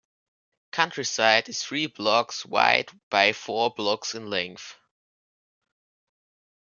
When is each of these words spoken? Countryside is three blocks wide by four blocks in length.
Countryside 0.71 1.47
is 1.47 1.61
three 1.61 1.85
blocks 1.85 2.43
wide 2.43 2.89
by 3.11 3.33
four 3.33 3.69
blocks 3.69 4.15
in 4.15 4.31
length. 4.31 4.75